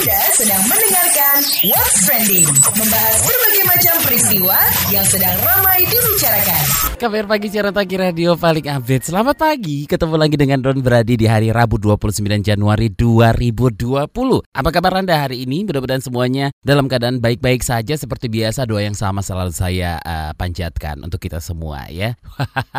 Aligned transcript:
Anda 0.00 0.32
sedang 0.32 0.64
mendengarkan 0.64 1.44
What's 1.68 2.08
Trending, 2.08 2.48
membahas 2.72 3.20
berbagai 3.20 3.64
macam 3.68 3.94
peristiwa 4.08 4.56
yang 4.88 5.04
sedang 5.04 5.36
ramai 5.44 5.84
dibicarakan. 5.84 6.64
Kabar 6.96 7.24
pagi 7.28 7.52
siaran 7.52 7.76
pagi 7.76 8.00
radio 8.00 8.32
paling 8.32 8.64
update. 8.64 9.12
Selamat 9.12 9.36
pagi, 9.36 9.84
ketemu 9.84 10.16
lagi 10.16 10.40
dengan 10.40 10.64
Don 10.64 10.80
Brady 10.80 11.20
di 11.20 11.28
hari 11.28 11.52
Rabu 11.52 11.76
29 11.76 12.16
Januari 12.40 12.88
2020. 12.96 14.08
Apa 14.40 14.70
kabar 14.72 15.04
Anda 15.04 15.20
hari 15.20 15.44
ini? 15.44 15.68
Mudah-mudahan 15.68 16.00
semuanya 16.00 16.48
dalam 16.64 16.88
keadaan 16.88 17.20
baik-baik 17.20 17.60
saja 17.60 17.92
seperti 17.92 18.32
biasa. 18.32 18.64
Doa 18.64 18.80
yang 18.80 18.96
sama 18.96 19.20
selalu 19.20 19.52
saya 19.52 20.00
uh, 20.00 20.32
panjatkan 20.32 20.96
untuk 21.04 21.20
kita 21.20 21.44
semua 21.44 21.84
ya. 21.92 22.16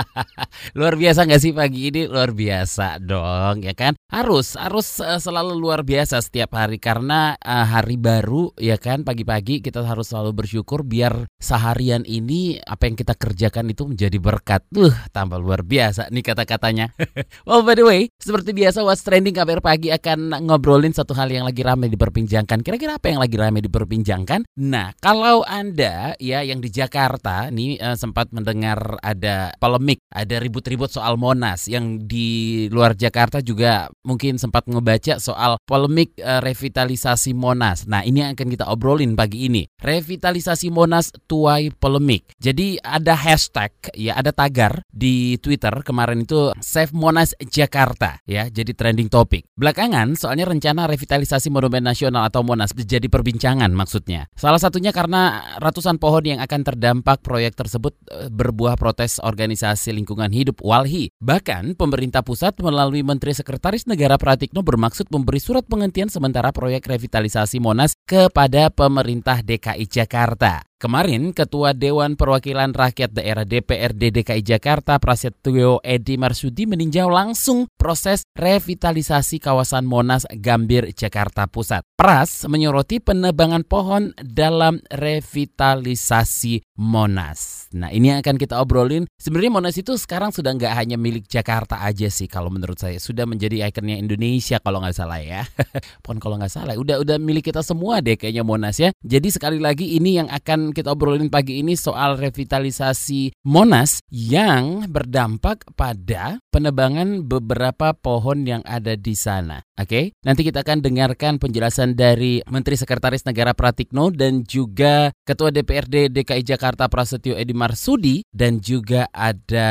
luar 0.77 0.97
biasa 0.97 1.29
nggak 1.29 1.41
sih 1.41 1.53
pagi 1.53 1.93
ini? 1.93 2.09
Luar 2.09 2.33
biasa 2.33 2.97
dong 2.97 3.61
ya 3.61 3.77
kan? 3.77 3.93
Harus 4.09 4.57
harus 4.57 4.97
uh, 5.05 5.21
selalu 5.21 5.53
luar 5.53 5.85
biasa 5.85 6.17
setiap 6.17 6.57
hari 6.57 6.81
karena 6.81 7.10
uh, 7.35 7.65
hari 7.67 7.99
baru 7.99 8.55
ya 8.55 8.79
kan 8.79 9.03
pagi-pagi 9.03 9.59
kita 9.59 9.83
harus 9.83 10.07
selalu 10.13 10.43
bersyukur 10.43 10.87
biar 10.87 11.27
seharian 11.37 12.07
ini 12.07 12.55
apa 12.63 12.87
yang 12.87 12.95
kita 12.95 13.13
kerjakan 13.19 13.67
itu 13.67 13.83
menjadi 13.83 14.17
berkat. 14.17 14.63
Tuh, 14.71 14.93
tambah 15.11 15.35
luar 15.35 15.67
biasa 15.67 16.07
nih 16.07 16.23
kata-katanya. 16.23 16.95
well, 17.43 17.61
by 17.67 17.75
the 17.75 17.83
way, 17.83 18.07
seperti 18.15 18.55
biasa 18.55 18.85
What's 18.87 19.03
Trending 19.03 19.35
KBR 19.35 19.59
Pagi 19.59 19.91
akan 19.91 20.47
ngobrolin 20.47 20.95
satu 20.95 21.11
hal 21.17 21.27
yang 21.27 21.43
lagi 21.43 21.65
ramai 21.65 21.91
diperbincangkan. 21.91 22.63
Kira-kira 22.63 22.95
apa 22.95 23.11
yang 23.11 23.19
lagi 23.19 23.35
ramai 23.35 23.59
diperbincangkan? 23.65 24.47
Nah, 24.63 24.95
kalau 25.03 25.43
Anda 25.43 26.15
ya 26.21 26.45
yang 26.47 26.63
di 26.63 26.71
Jakarta 26.71 27.51
nih 27.51 27.81
uh, 27.81 27.97
sempat 27.99 28.31
mendengar 28.31 29.01
ada 29.03 29.51
polemik, 29.59 29.99
ada 30.13 30.39
ribut-ribut 30.39 30.87
soal 30.87 31.19
Monas 31.19 31.67
yang 31.67 32.07
di 32.07 32.67
luar 32.71 32.95
Jakarta 32.95 33.43
juga 33.43 33.91
mungkin 34.07 34.39
sempat 34.39 34.69
ngebaca 34.69 35.19
soal 35.19 35.59
polemik 35.67 36.15
uh, 36.21 36.39
revitalisasi 36.39 36.90
Monas. 37.35 37.85
Nah, 37.85 38.01
ini 38.01 38.23
yang 38.23 38.33
akan 38.33 38.47
kita 38.51 38.65
obrolin 38.67 39.13
pagi 39.13 39.47
ini. 39.47 39.67
Revitalisasi 39.81 40.71
Monas 40.71 41.11
tuai 41.27 41.71
polemik. 41.71 42.31
Jadi 42.37 42.77
ada 42.81 43.13
hashtag 43.17 43.71
ya 43.95 44.17
ada 44.17 44.31
tagar 44.33 44.83
di 44.89 45.37
Twitter 45.37 45.71
kemarin 45.85 46.23
itu 46.23 46.53
Save 46.61 46.93
Monas 46.93 47.33
Jakarta 47.41 48.21
ya 48.25 48.47
jadi 48.47 48.71
trending 48.73 49.07
topik. 49.11 49.47
Belakangan 49.57 50.15
soalnya 50.15 50.49
rencana 50.49 50.87
revitalisasi 50.89 51.53
Monumen 51.53 51.83
Nasional 51.85 52.27
atau 52.27 52.41
Monas 52.41 52.73
menjadi 52.73 53.07
perbincangan 53.07 53.69
maksudnya. 53.73 54.27
Salah 54.33 54.57
satunya 54.57 54.89
karena 54.95 55.55
ratusan 55.59 55.97
pohon 56.01 56.23
yang 56.25 56.39
akan 56.41 56.61
terdampak 56.65 57.21
proyek 57.21 57.53
tersebut 57.57 57.93
eh, 58.09 58.29
berbuah 58.31 58.77
protes 58.79 59.21
organisasi 59.21 59.93
lingkungan 59.93 60.31
hidup 60.33 60.61
Walhi. 60.63 61.13
Bahkan 61.21 61.75
pemerintah 61.77 62.25
pusat 62.25 62.57
melalui 62.61 63.05
Menteri 63.05 63.35
Sekretaris 63.35 63.85
Negara 63.85 64.17
Pratikno 64.17 64.65
bermaksud 64.65 65.09
memberi 65.13 65.41
surat 65.41 65.65
penghentian 65.65 66.09
sementara 66.09 66.53
proyek 66.53 66.80
revitalisasi 66.83 67.61
Monas 67.61 67.93
kepada 68.05 68.73
pemerintah 68.73 69.45
DKI 69.45 69.85
Jakarta. 69.85 70.70
Kemarin, 70.81 71.29
Ketua 71.29 71.77
Dewan 71.77 72.17
Perwakilan 72.17 72.73
Rakyat 72.73 73.13
Daerah 73.13 73.45
DPRD 73.45 74.09
DKI 74.17 74.41
Jakarta 74.41 74.97
Prasetyo 74.97 75.77
Edi 75.85 76.17
Marsudi 76.17 76.65
meninjau 76.65 77.05
langsung 77.05 77.69
proses 77.77 78.25
revitalisasi 78.33 79.37
kawasan 79.37 79.85
Monas 79.85 80.25
Gambir 80.41 80.89
Jakarta 80.97 81.45
Pusat. 81.45 81.85
Pras 81.93 82.49
menyoroti 82.49 82.97
penebangan 82.97 83.61
pohon 83.61 84.17
dalam 84.25 84.81
revitalisasi 84.89 86.65
Monas. 86.81 87.69
Nah 87.77 87.93
ini 87.93 88.09
yang 88.09 88.25
akan 88.25 88.41
kita 88.41 88.57
obrolin. 88.57 89.05
Sebenarnya 89.21 89.53
Monas 89.53 89.77
itu 89.77 89.93
sekarang 90.01 90.33
sudah 90.33 90.57
nggak 90.57 90.73
hanya 90.81 90.97
milik 90.97 91.29
Jakarta 91.29 91.85
aja 91.85 92.09
sih 92.09 92.25
kalau 92.25 92.49
menurut 92.49 92.81
saya. 92.81 92.97
Sudah 92.97 93.29
menjadi 93.29 93.69
ikonnya 93.69 94.01
Indonesia 94.01 94.57
kalau 94.57 94.81
nggak 94.81 94.97
salah 94.97 95.21
ya. 95.21 95.45
Pon 96.01 96.17
kalau 96.17 96.41
nggak 96.41 96.49
salah. 96.49 96.73
Udah 96.73 96.97
udah 96.97 97.21
milik 97.21 97.53
kita 97.53 97.61
semua 97.61 98.01
deh 98.01 98.17
kayaknya 98.17 98.41
Monas 98.41 98.81
ya. 98.81 98.89
Jadi 99.05 99.29
sekali 99.29 99.61
lagi 99.61 99.93
ini 99.93 100.17
yang 100.17 100.25
akan 100.25 100.70
kita 100.75 100.91
obrolin 100.91 101.31
pagi 101.31 101.61
ini 101.61 101.77
soal 101.77 102.17
revitalisasi 102.17 103.43
Monas 103.47 104.03
yang 104.11 104.87
berdampak 104.91 105.63
pada 105.77 106.41
penebangan 106.51 107.23
beberapa 107.23 107.95
pohon 107.95 108.43
yang 108.43 108.63
ada 108.67 108.99
di 108.99 109.15
sana. 109.15 109.63
Oke, 109.81 109.87
okay? 109.87 110.05
nanti 110.21 110.45
kita 110.45 110.61
akan 110.61 110.83
dengarkan 110.83 111.41
penjelasan 111.41 111.97
dari 111.97 112.43
Menteri 112.45 112.77
Sekretaris 112.77 113.25
Negara 113.25 113.57
Pratikno 113.57 114.13
dan 114.13 114.45
juga 114.45 115.09
Ketua 115.25 115.49
DPRD 115.49 116.11
DKI 116.13 116.43
Jakarta 116.43 116.85
Prasetyo 116.91 117.33
Edi 117.33 117.55
Marsudi 117.55 118.21
dan 118.29 118.61
juga 118.61 119.09
ada 119.09 119.69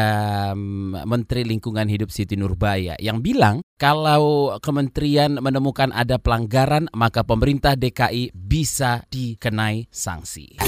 mm, 0.56 1.06
Menteri 1.06 1.46
Lingkungan 1.46 1.86
Hidup 1.86 2.10
Siti 2.10 2.34
Nurbaya 2.34 2.96
yang 2.98 3.22
bilang 3.22 3.62
kalau 3.78 4.56
kementerian 4.58 5.38
menemukan 5.38 5.94
ada 5.94 6.18
pelanggaran 6.18 6.90
maka 6.90 7.22
pemerintah 7.22 7.78
DKI 7.78 8.34
bisa 8.34 9.06
dikenai 9.08 9.86
sanksi. 9.88 10.58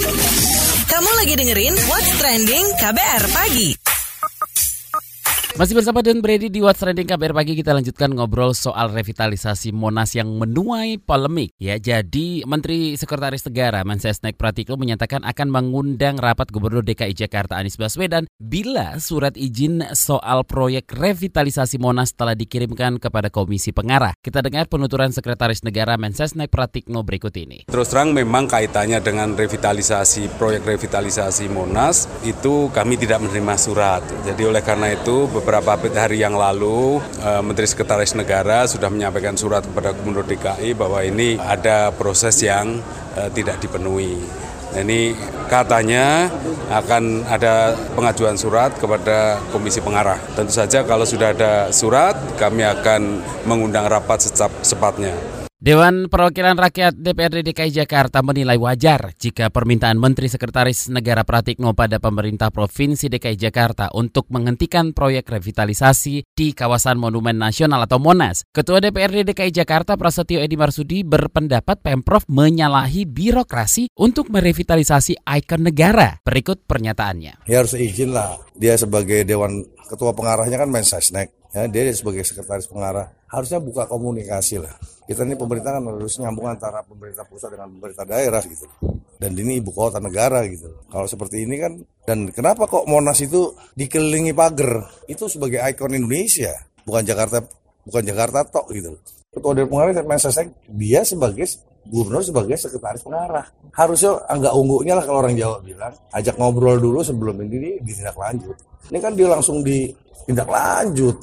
Kamu 0.88 1.10
lagi 1.18 1.34
dengerin 1.34 1.74
What's 1.88 2.10
Trending 2.20 2.66
KBR 2.78 3.24
Pagi. 3.32 3.81
Masih 5.52 5.76
bersama 5.76 6.00
Don 6.00 6.24
Brady 6.24 6.48
di 6.48 6.64
What's 6.64 6.80
Trending 6.80 7.04
KBR 7.04 7.36
Pagi 7.36 7.52
kita 7.52 7.76
lanjutkan 7.76 8.16
ngobrol 8.16 8.56
soal 8.56 8.88
revitalisasi 8.88 9.76
Monas 9.76 10.16
yang 10.16 10.32
menuai 10.40 10.96
polemik. 10.96 11.52
Ya, 11.60 11.76
jadi 11.76 12.40
Menteri 12.48 12.96
Sekretaris 12.96 13.44
Negara 13.44 13.84
Mensesnek 13.84 14.40
Pratikno 14.40 14.80
menyatakan 14.80 15.20
akan 15.20 15.52
mengundang 15.52 16.16
rapat 16.16 16.48
Gubernur 16.48 16.80
DKI 16.80 17.12
Jakarta 17.12 17.60
Anies 17.60 17.76
Baswedan 17.76 18.32
bila 18.40 18.96
surat 18.96 19.36
izin 19.36 19.84
soal 19.92 20.40
proyek 20.48 20.88
revitalisasi 20.88 21.76
Monas 21.76 22.16
telah 22.16 22.32
dikirimkan 22.32 22.96
kepada 22.96 23.28
Komisi 23.28 23.76
Pengarah. 23.76 24.16
Kita 24.24 24.40
dengar 24.40 24.72
penuturan 24.72 25.12
Sekretaris 25.12 25.68
Negara 25.68 26.00
Mensesnek 26.00 26.48
Pratikno 26.48 27.04
berikut 27.04 27.36
ini. 27.36 27.68
Terus 27.68 27.92
terang 27.92 28.16
memang 28.16 28.48
kaitannya 28.48 29.04
dengan 29.04 29.36
revitalisasi 29.36 30.32
proyek 30.40 30.64
revitalisasi 30.64 31.52
Monas 31.52 32.08
itu 32.24 32.72
kami 32.72 32.96
tidak 32.96 33.20
menerima 33.20 33.54
surat. 33.60 34.00
Jadi 34.24 34.48
oleh 34.48 34.64
karena 34.64 34.96
itu 34.96 35.41
beberapa 35.42 35.74
hari 35.90 36.22
yang 36.22 36.38
lalu 36.38 37.02
eh, 37.18 37.42
Menteri 37.42 37.66
Sekretaris 37.66 38.14
Negara 38.14 38.64
sudah 38.70 38.86
menyampaikan 38.86 39.34
surat 39.34 39.66
kepada 39.66 39.90
Gubernur 39.90 40.22
DKI 40.22 40.78
bahwa 40.78 41.02
ini 41.02 41.34
ada 41.42 41.90
proses 41.90 42.38
yang 42.46 42.78
eh, 43.18 43.28
tidak 43.34 43.58
dipenuhi. 43.58 44.22
Nah, 44.72 44.80
ini 44.80 45.12
katanya 45.52 46.32
akan 46.72 47.28
ada 47.28 47.76
pengajuan 47.92 48.40
surat 48.40 48.72
kepada 48.80 49.36
Komisi 49.52 49.84
Pengarah. 49.84 50.16
Tentu 50.32 50.54
saja 50.54 50.80
kalau 50.86 51.04
sudah 51.04 51.36
ada 51.36 51.68
surat, 51.68 52.16
kami 52.40 52.64
akan 52.64 53.20
mengundang 53.44 53.84
rapat 53.84 54.32
secepatnya. 54.32 55.41
Dewan 55.62 56.10
Perwakilan 56.10 56.58
Rakyat 56.58 56.98
DPRD 56.98 57.46
DKI 57.46 57.70
Jakarta 57.70 58.18
menilai 58.18 58.58
wajar 58.58 59.14
jika 59.14 59.46
permintaan 59.46 59.94
Menteri 59.94 60.26
Sekretaris 60.26 60.90
Negara 60.90 61.22
Pratikno 61.22 61.70
pada 61.70 62.02
pemerintah 62.02 62.50
Provinsi 62.50 63.06
DKI 63.06 63.38
Jakarta 63.38 63.86
untuk 63.94 64.26
menghentikan 64.34 64.90
proyek 64.90 65.30
revitalisasi 65.30 66.34
di 66.34 66.50
kawasan 66.50 66.98
Monumen 66.98 67.38
Nasional 67.38 67.86
atau 67.86 68.02
Monas. 68.02 68.42
Ketua 68.50 68.82
DPRD 68.82 69.22
DKI 69.22 69.54
Jakarta 69.54 69.94
Prasetyo 69.94 70.42
Edi 70.42 70.58
Marsudi 70.58 71.06
berpendapat 71.06 71.78
Pemprov 71.78 72.26
menyalahi 72.26 73.06
birokrasi 73.06 73.94
untuk 74.02 74.34
merevitalisasi 74.34 75.22
ikon 75.22 75.62
negara. 75.62 76.18
Berikut 76.26 76.66
pernyataannya. 76.66 77.46
Ya 77.46 77.62
harus 77.62 77.78
izin 77.78 78.10
lah. 78.10 78.34
Dia 78.58 78.74
sebagai 78.74 79.22
Dewan 79.22 79.62
Ketua 79.86 80.10
Pengarahnya 80.10 80.58
kan 80.58 80.74
Mensesnek. 80.74 81.41
Ya, 81.52 81.68
dia 81.68 81.92
sebagai 81.92 82.24
Sekretaris 82.24 82.64
Pengarah 82.64 83.12
harusnya 83.28 83.60
buka 83.60 83.84
komunikasi 83.84 84.56
lah. 84.56 84.72
Kita 85.04 85.28
ini 85.28 85.36
pemerintah 85.36 85.76
kan 85.76 85.84
harus 85.84 86.16
nyambung 86.16 86.48
antara 86.48 86.80
pemerintah 86.80 87.28
pusat 87.28 87.52
dengan 87.52 87.68
pemerintah 87.76 88.08
daerah 88.08 88.40
gitu. 88.40 88.64
Dan 89.20 89.36
ini 89.36 89.60
ibu 89.60 89.68
kota 89.68 90.00
negara 90.00 90.48
gitu. 90.48 90.72
Kalau 90.88 91.04
seperti 91.04 91.44
ini 91.44 91.60
kan, 91.60 91.76
dan 92.08 92.32
kenapa 92.32 92.64
kok 92.64 92.88
Monas 92.88 93.20
itu 93.20 93.52
dikelilingi 93.76 94.32
pagar? 94.32 94.88
Itu 95.04 95.28
sebagai 95.28 95.60
ikon 95.60 95.92
Indonesia, 95.92 96.56
bukan 96.88 97.04
Jakarta, 97.04 97.44
bukan 97.84 98.02
Jakarta 98.02 98.48
tok 98.48 98.72
gitu. 98.72 98.96
Ketua 99.32 99.52
Dewan 99.52 99.68
Pengarah 99.92 100.08
Mensesnek 100.08 100.56
dia 100.72 101.04
sebagai 101.04 101.44
gubernur 101.84 102.24
sebagai 102.24 102.56
sekretaris 102.56 103.04
pengarah. 103.04 103.44
Harusnya 103.76 104.24
agak 104.24 104.56
ungguknya 104.56 104.96
lah 104.96 105.04
kalau 105.04 105.20
orang 105.20 105.36
Jawa 105.36 105.60
bilang, 105.60 105.92
ajak 106.16 106.40
ngobrol 106.40 106.80
dulu 106.80 107.04
sebelum 107.04 107.36
ini 107.44 107.76
ditindak 107.84 108.16
lanjut. 108.16 108.56
Ini 108.88 108.98
kan 109.04 109.12
dia 109.12 109.28
langsung 109.28 109.60
ditindak 109.60 110.48
lanjut. 110.48 111.16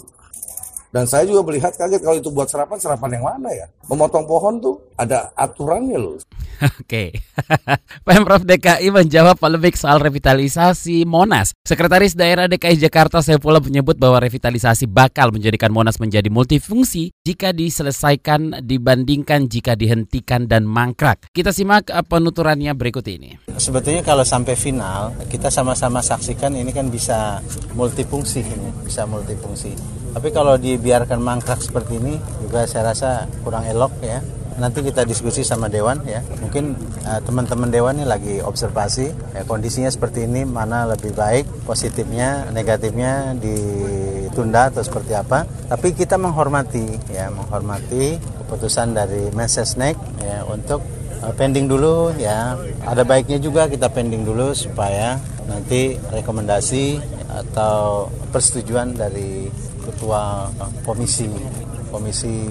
Dan 0.89 1.05
saya 1.05 1.21
juga 1.29 1.45
melihat 1.45 1.69
kaget 1.77 2.01
kalau 2.01 2.17
itu 2.17 2.33
buat 2.33 2.49
serapan, 2.49 2.81
serapan 2.81 3.21
yang 3.21 3.25
mana 3.29 3.49
ya? 3.53 3.69
Memotong 3.85 4.25
pohon 4.25 4.57
tuh 4.57 4.89
ada 4.97 5.29
aturannya 5.37 6.01
loh. 6.01 6.17
Oke, 6.81 7.13
Pemprov 8.07 8.41
DKI 8.41 8.89
menjawab 8.89 9.37
polemik 9.37 9.77
soal 9.77 10.01
revitalisasi 10.01 11.05
Monas. 11.05 11.53
Sekretaris 11.61 12.17
Daerah 12.17 12.49
DKI 12.49 12.81
Jakarta 12.81 13.21
Saifullah 13.21 13.61
menyebut 13.61 14.01
bahwa 14.01 14.17
revitalisasi 14.17 14.89
bakal 14.89 15.29
menjadikan 15.29 15.69
Monas 15.69 16.01
menjadi 16.01 16.27
multifungsi 16.33 17.13
jika 17.21 17.53
diselesaikan 17.53 18.65
dibandingkan 18.65 19.45
jika 19.45 19.77
dihentikan 19.77 20.49
dan 20.49 20.65
mangkrak. 20.65 21.29
Kita 21.29 21.53
simak 21.53 21.93
eh, 21.93 22.01
penuturannya 22.01 22.73
berikut 22.73 23.05
ini. 23.05 23.37
Sebetulnya 23.61 24.01
kalau 24.01 24.25
sampai 24.25 24.57
final, 24.57 25.13
kita 25.29 25.53
sama-sama 25.53 26.01
saksikan 26.01 26.57
ini 26.57 26.73
kan 26.73 26.89
bisa 26.89 27.45
multifungsi 27.77 28.41
ini, 28.41 28.69
bisa 28.81 29.05
multifungsi. 29.05 29.98
Tapi 30.19 30.35
kalau 30.35 30.59
dibiarkan 30.59 31.23
mangkrak 31.23 31.63
seperti 31.63 31.95
ini 31.95 32.19
juga 32.43 32.67
saya 32.67 32.91
rasa 32.91 33.23
kurang 33.39 33.63
elok 33.63 34.03
ya 34.03 34.19
nanti 34.59 34.83
kita 34.83 35.07
diskusi 35.07 35.41
sama 35.47 35.71
Dewan 35.71 36.03
ya. 36.03 36.19
Mungkin 36.43 36.75
uh, 37.07 37.23
teman-teman 37.23 37.71
Dewan 37.71 37.95
ini 38.03 38.05
lagi 38.05 38.35
observasi 38.43 39.07
ya, 39.33 39.47
kondisinya 39.47 39.87
seperti 39.87 40.27
ini 40.27 40.43
mana 40.43 40.83
lebih 40.91 41.15
baik, 41.15 41.63
positifnya, 41.63 42.51
negatifnya 42.51 43.33
ditunda 43.39 44.67
atau 44.69 44.83
seperti 44.83 45.15
apa. 45.15 45.47
Tapi 45.71 45.95
kita 45.95 46.19
menghormati 46.19 46.99
ya, 47.09 47.31
menghormati 47.31 48.19
keputusan 48.19 48.91
dari 48.91 49.31
Mensesnek 49.31 49.95
ya 50.19 50.43
untuk 50.43 50.83
uh, 51.23 51.31
pending 51.33 51.71
dulu 51.71 52.11
ya. 52.19 52.59
Ada 52.83 53.07
baiknya 53.07 53.39
juga 53.39 53.71
kita 53.71 53.87
pending 53.87 54.27
dulu 54.27 54.51
supaya 54.51 55.15
nanti 55.47 55.95
rekomendasi 56.11 56.99
atau 57.29 58.11
persetujuan 58.29 58.93
dari 58.93 59.47
ketua 59.85 60.51
komisi 60.85 61.29
komisi 61.91 62.49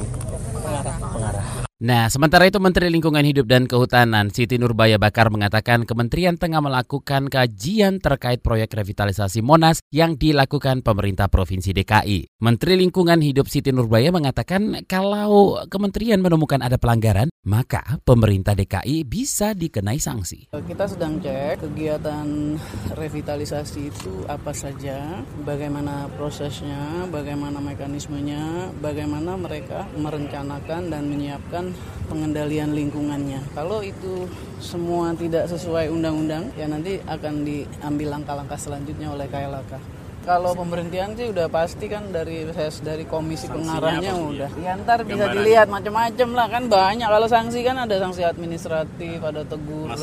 Nah, 1.78 2.10
sementara 2.10 2.42
itu 2.42 2.58
Menteri 2.58 2.90
Lingkungan 2.90 3.22
Hidup 3.22 3.46
dan 3.46 3.70
Kehutanan 3.70 4.34
Siti 4.34 4.58
Nurbaya 4.58 4.98
Bakar 4.98 5.30
mengatakan 5.30 5.86
kementerian 5.86 6.34
tengah 6.34 6.58
melakukan 6.58 7.30
kajian 7.30 8.02
terkait 8.02 8.42
proyek 8.42 8.75
revitalisasi 8.75 9.46
Monas 9.46 9.78
yang 9.94 10.19
dilakukan 10.19 10.82
pemerintah 10.82 11.30
Provinsi 11.30 11.70
DKI. 11.70 12.42
Menteri 12.42 12.82
Lingkungan 12.82 13.22
Hidup 13.22 13.46
Siti 13.46 13.70
Nurbaya 13.70 14.10
mengatakan 14.10 14.82
kalau 14.90 15.62
kementerian 15.70 16.19
menemukan 16.19 16.58
ada 16.66 16.82
pelanggaran, 16.82 17.30
maka 17.46 18.02
pemerintah 18.02 18.58
DKI 18.58 19.06
bisa 19.06 19.54
dikenai 19.54 20.02
sanksi. 20.02 20.50
Kita 20.50 20.90
sedang 20.90 21.22
cek 21.22 21.62
kegiatan 21.62 22.58
revitalisasi 22.98 23.80
itu 23.86 24.26
apa 24.26 24.50
saja, 24.50 25.22
bagaimana 25.46 26.10
prosesnya, 26.19 27.06
bagaimana 27.06 27.62
mekanismenya, 27.62 28.75
bagaimana 28.82 29.38
mereka 29.38 29.86
merencanakan 29.94 30.90
dan 30.90 31.06
menyiapkan 31.06 31.67
pengendalian 32.08 32.72
lingkungannya. 32.72 33.40
Kalau 33.52 33.84
itu 33.84 34.26
semua 34.58 35.12
tidak 35.14 35.46
sesuai 35.50 35.92
undang-undang, 35.92 36.50
ya 36.56 36.66
nanti 36.66 36.98
akan 37.04 37.44
diambil 37.44 38.18
langkah-langkah 38.18 38.58
selanjutnya 38.58 39.12
oleh 39.12 39.28
KLHK. 39.28 40.00
Kalau 40.28 40.52
pemberhentian 40.52 41.16
sih 41.16 41.32
udah 41.32 41.48
pasti 41.48 41.88
kan 41.88 42.12
dari 42.12 42.44
saya 42.52 42.68
dari 42.84 43.08
komisi 43.08 43.48
pengarahnya 43.48 44.12
udah. 44.12 44.50
Ya 44.60 44.76
ntar 44.76 45.00
bisa 45.00 45.32
dilihat 45.32 45.72
macam-macam 45.72 46.28
lah 46.36 46.46
kan 46.52 46.68
banyak. 46.68 47.08
Kalau 47.08 47.28
sanksi 47.32 47.64
kan 47.64 47.80
ada 47.80 47.96
sanksi 47.96 48.28
administratif, 48.28 49.24
ada 49.24 49.40
teguran, 49.48 49.96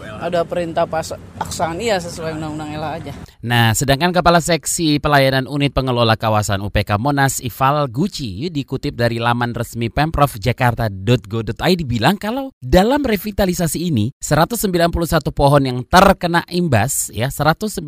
ada 0.00 0.40
perintah 0.48 0.88
pas 0.88 1.12
aksan 1.36 1.76
iya 1.76 2.00
sesuai 2.00 2.40
undang-undang 2.40 2.72
LH 2.72 2.88
aja. 3.04 3.12
Nah, 3.40 3.72
sedangkan 3.72 4.12
Kepala 4.12 4.44
Seksi 4.44 5.00
Pelayanan 5.00 5.48
Unit 5.48 5.72
Pengelola 5.72 6.12
Kawasan 6.12 6.60
UPK 6.60 7.00
Monas 7.00 7.40
Ival 7.40 7.88
Guci 7.88 8.52
dikutip 8.52 8.92
dari 8.92 9.16
laman 9.16 9.56
resmi 9.56 9.88
Pemprov 9.88 10.36
Jakarta.go.id 10.36 11.80
bilang 11.88 12.20
kalau 12.20 12.52
dalam 12.60 13.00
revitalisasi 13.00 13.88
ini 13.88 14.12
191 14.20 14.92
pohon 15.32 15.62
yang 15.64 15.80
terkena 15.88 16.44
imbas 16.52 17.08
ya 17.16 17.32
191 17.32 17.80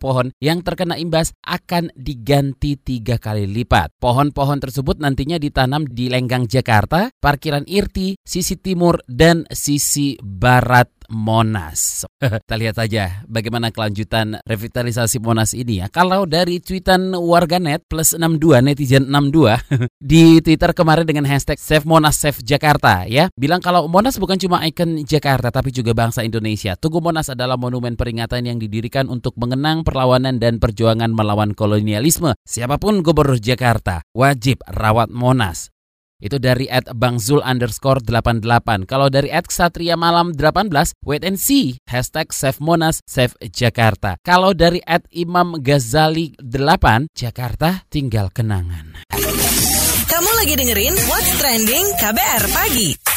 pohon 0.00 0.32
yang 0.40 0.64
terkena 0.64 0.96
imbas 0.96 1.36
akan 1.44 1.92
diganti 1.92 2.80
tiga 2.80 3.20
kali 3.20 3.44
lipat. 3.44 3.92
Pohon-pohon 4.00 4.64
tersebut 4.64 4.96
nantinya 4.96 5.36
ditanam 5.36 5.84
di 5.84 6.08
Lenggang 6.08 6.48
Jakarta, 6.48 7.12
parkiran 7.20 7.68
Irti, 7.68 8.16
sisi 8.24 8.56
timur 8.56 9.04
dan 9.04 9.44
sisi 9.52 10.16
barat 10.24 10.95
Monas. 11.12 12.08
Kita 12.42 12.56
lihat 12.58 12.76
saja 12.80 13.22
bagaimana 13.28 13.70
kelanjutan 13.70 14.40
revitalisasi 14.42 15.22
Monas 15.22 15.54
ini 15.54 15.84
ya. 15.84 15.86
Kalau 15.92 16.24
dari 16.24 16.58
tweetan 16.58 17.14
warganet 17.14 17.84
plus 17.86 18.16
62 18.16 18.64
netizen 18.64 19.06
62 19.08 19.60
di 20.10 20.40
Twitter 20.42 20.72
kemarin 20.74 21.06
dengan 21.06 21.28
hashtag 21.28 21.60
Save 21.60 21.86
Monas 21.86 22.18
Save 22.18 22.42
Jakarta 22.42 23.04
ya, 23.06 23.30
bilang 23.36 23.62
kalau 23.62 23.86
Monas 23.86 24.18
bukan 24.18 24.40
cuma 24.40 24.64
ikon 24.64 25.04
Jakarta 25.04 25.52
tapi 25.52 25.70
juga 25.70 25.92
bangsa 25.94 26.24
Indonesia. 26.24 26.74
Tugu 26.74 26.98
Monas 26.98 27.30
adalah 27.30 27.60
monumen 27.60 27.94
peringatan 27.94 28.48
yang 28.48 28.58
didirikan 28.58 29.06
untuk 29.12 29.36
mengenang 29.38 29.84
perlawanan 29.86 30.40
dan 30.42 30.58
perjuangan 30.58 31.12
melawan 31.12 31.52
kolonialisme. 31.52 32.34
Siapa 32.42 32.80
pun 32.80 33.04
gubernur 33.04 33.38
Jakarta 33.38 34.02
wajib 34.16 34.64
rawat 34.66 35.12
Monas. 35.12 35.75
Itu 36.16 36.40
dari 36.40 36.64
at 36.68 36.88
bangzul 36.96 37.44
underscore 37.44 38.00
88. 38.00 38.88
Kalau 38.88 39.12
dari 39.12 39.28
at 39.28 39.44
ksatria 39.44 40.00
malam 40.00 40.32
18, 40.32 40.72
wait 41.04 41.22
and 41.24 41.36
see. 41.36 41.76
Hashtag 41.88 42.32
save 42.32 42.60
Monas, 42.60 43.04
save 43.04 43.36
Jakarta. 43.52 44.16
Kalau 44.24 44.56
dari 44.56 44.80
at 44.84 45.04
imam 45.12 45.60
Ghazali 45.60 46.32
8, 46.40 47.12
Jakarta 47.12 47.84
tinggal 47.92 48.32
kenangan. 48.32 49.04
Kamu 50.06 50.30
lagi 50.40 50.56
dengerin 50.56 50.94
What's 51.12 51.36
Trending 51.36 51.86
KBR 52.00 52.44
Pagi. 52.56 53.15